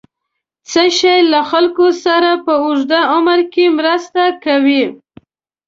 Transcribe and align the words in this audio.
څه 0.69 0.83
شی 0.97 1.17
له 1.31 1.41
خلکو 1.51 1.87
سره 2.05 2.29
په 2.45 2.53
اوږد 2.63 2.91
عمر 3.13 3.39
کې 3.53 3.65
مرسته 3.77 4.23
کوي؟ 4.43 4.83